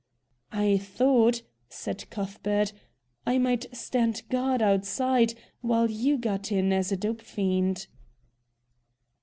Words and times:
"I 0.55 0.79
thought," 0.79 1.43
said 1.69 2.09
Cuthbert, 2.09 2.73
"I 3.27 3.37
might 3.37 3.67
stand 3.71 4.23
guard 4.31 4.59
outside, 4.59 5.35
while 5.61 5.91
you 5.91 6.17
got 6.17 6.51
in 6.51 6.73
as 6.73 6.91
a 6.91 6.97
dope 6.97 7.21
fiend." 7.21 7.85